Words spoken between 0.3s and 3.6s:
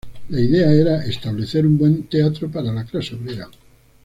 idea era establecer un buen teatro para la clase obrera.